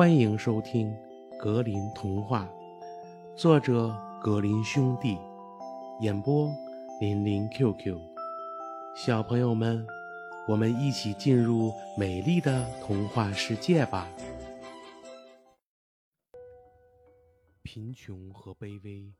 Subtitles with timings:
[0.00, 0.90] 欢迎收听
[1.36, 2.48] 《格林童话》，
[3.36, 5.18] 作者格林兄弟，
[6.00, 6.50] 演播
[7.02, 7.98] 林林 QQ。
[8.96, 9.86] 小朋友们，
[10.48, 14.08] 我们一起进入美丽的童话世界吧！
[17.62, 19.12] 贫穷和卑微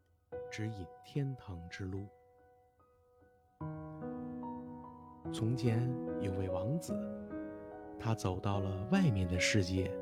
[0.50, 2.06] 指引天堂之路。
[5.30, 5.86] 从前
[6.22, 6.98] 有位王子，
[7.98, 9.92] 他走到了外面的世界。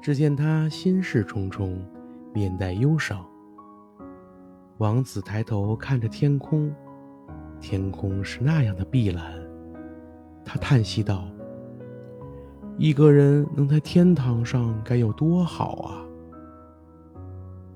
[0.00, 1.84] 只见他心事重重，
[2.32, 3.24] 面带忧伤。
[4.78, 6.72] 王子抬头看着天空，
[7.60, 9.34] 天空是那样的碧蓝。
[10.44, 11.28] 他叹息道
[12.78, 16.04] ：“一个人能在天堂上，该有多好啊！”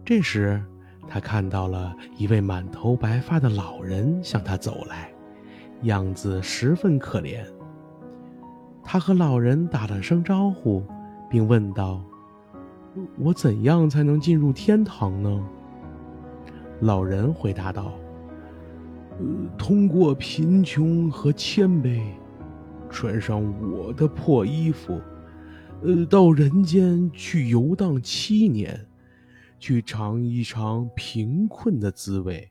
[0.04, 0.62] 这时，
[1.08, 5.12] 他看到了一位满头白发的老人向他走来，
[5.82, 7.44] 样子十分可怜。
[8.84, 10.82] 他和老人打了声招呼，
[11.28, 12.00] 并问道。
[13.18, 15.46] 我怎样才能进入天堂呢？
[16.80, 17.92] 老人回答道
[19.18, 19.26] ：“呃，
[19.56, 22.02] 通过贫穷和谦卑，
[22.90, 25.00] 穿上我的破衣服，
[25.82, 28.78] 呃，到人间去游荡七年，
[29.58, 32.50] 去尝一尝贫困的滋味，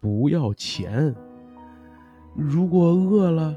[0.00, 1.14] 不要钱。
[2.34, 3.54] 如果饿了，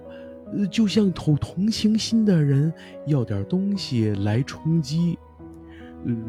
[0.52, 2.74] 呃就向有同情心的人
[3.06, 5.18] 要点东西来充饥。”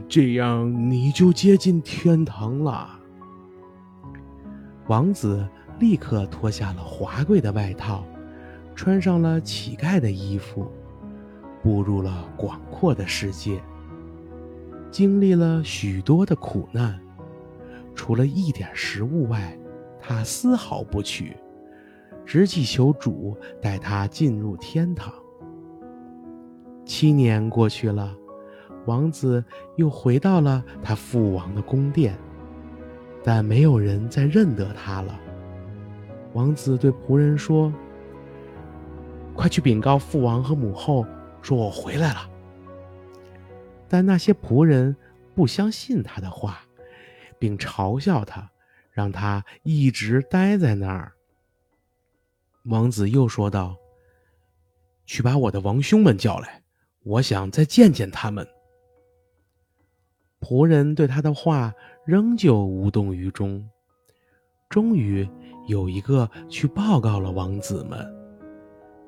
[0.08, 2.98] 这样你就接近天堂了。
[4.88, 5.46] 王子
[5.78, 8.04] 立刻脱下了华贵的外套，
[8.74, 10.66] 穿上了乞丐的衣服，
[11.62, 13.62] 步入了广阔的世界。
[14.90, 17.00] 经历了许多的苦难，
[17.94, 19.56] 除了一点食物外，
[20.00, 21.36] 他丝毫不取，
[22.26, 25.14] 只祈求主带他进入天堂。
[26.84, 28.16] 七年过去了。
[28.86, 29.44] 王子
[29.76, 32.16] 又回到了他父王的宫殿，
[33.22, 35.20] 但没有人再认得他了。
[36.32, 37.72] 王子对仆人说
[39.34, 41.04] ：“快去禀告父王和母后，
[41.42, 42.30] 说我回来了。”
[43.88, 44.96] 但那些仆人
[45.34, 46.60] 不相信他的话，
[47.38, 48.50] 并嘲笑他，
[48.92, 51.12] 让他一直待在那儿。
[52.64, 53.76] 王子又说道
[55.04, 56.62] ：“去把我的王兄们叫来，
[57.02, 58.46] 我想再见见他们。”
[60.40, 61.72] 仆人对他的话
[62.06, 63.62] 仍旧无动于衷。
[64.70, 65.28] 终于
[65.66, 67.98] 有一个去报告了王子们，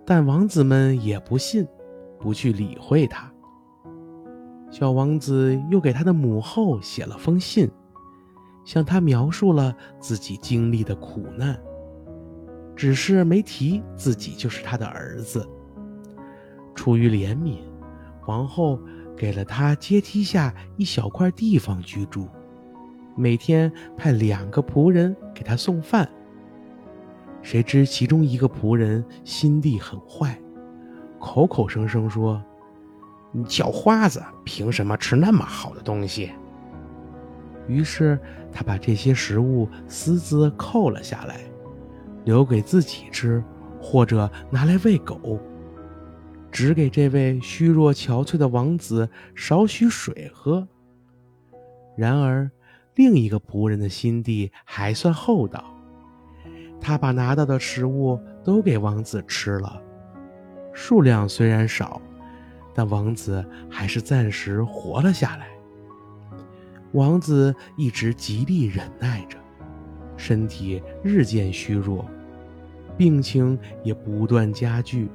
[0.04, 1.66] 但王子们也不信，
[2.20, 3.32] 不去理会他。
[4.70, 7.70] 小王子又给他的母后写了封信，
[8.64, 11.58] 向他描述了自己经历的苦难，
[12.76, 15.48] 只是没提自己就是他的儿子。
[16.74, 17.58] 出于怜悯，
[18.26, 18.78] 王后。
[19.22, 22.26] 给了他阶梯下一小块地方居住，
[23.14, 26.08] 每天派两个仆人给他送饭。
[27.40, 30.36] 谁知其中一个仆人心地很坏，
[31.20, 32.42] 口口声声说
[33.30, 36.32] ：“你叫花子，凭什么吃那么好的东西？”
[37.68, 38.18] 于是
[38.50, 41.42] 他把这些食物私自扣了下来，
[42.24, 43.40] 留给自己吃，
[43.80, 45.38] 或者拿来喂狗。
[46.52, 50.68] 只给这位虚弱憔悴的王子少许水喝。
[51.96, 52.48] 然而，
[52.94, 55.64] 另一个仆人的心地还算厚道，
[56.78, 59.80] 他把拿到的食物都给王子吃了。
[60.74, 62.00] 数量虽然少，
[62.74, 65.48] 但王子还是暂时活了下来。
[66.92, 69.38] 王子一直极力忍耐着，
[70.16, 72.04] 身体日渐虚弱，
[72.96, 75.10] 病情也不断加剧。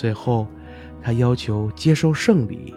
[0.00, 0.46] 最后，
[1.02, 2.74] 他要求接受圣礼。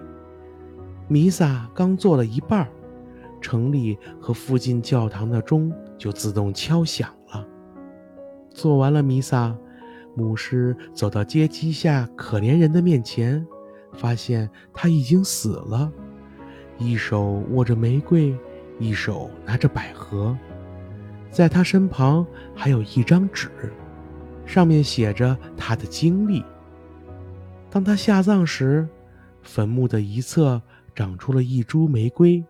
[1.08, 2.68] 弥撒刚做了一半，
[3.40, 7.48] 城里和附近教堂的钟就自动敲响了。
[8.50, 9.56] 做完了弥撒，
[10.18, 13.48] 牧师走到阶梯下可怜人的面前，
[13.94, 15.90] 发现他已经死了，
[16.78, 18.38] 一手握着玫瑰，
[18.80, 20.38] 一手拿着百合，
[21.32, 23.50] 在他身旁还有一张纸，
[24.46, 26.44] 上面写着他的经历。
[27.74, 28.88] 当他下葬时，
[29.42, 30.62] 坟墓的一侧
[30.94, 32.46] 长出了一株玫瑰，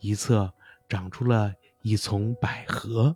[0.00, 0.50] 一侧
[0.88, 3.14] 长出了一丛百合。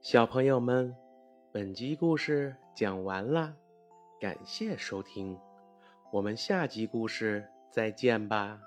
[0.00, 0.92] 小朋友们，
[1.52, 3.54] 本集故事讲完了，
[4.20, 5.38] 感谢收听，
[6.12, 8.58] 我们下集故事再见吧。